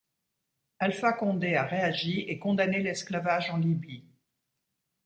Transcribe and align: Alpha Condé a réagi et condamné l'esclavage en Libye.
Alpha 0.79 1.13
Condé 1.13 1.53
a 1.55 1.61
réagi 1.61 2.21
et 2.21 2.39
condamné 2.39 2.79
l'esclavage 2.79 3.51
en 3.51 3.57
Libye. 3.57 4.03